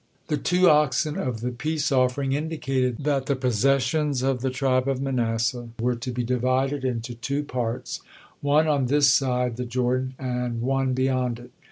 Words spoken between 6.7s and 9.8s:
into two parts, one on this side the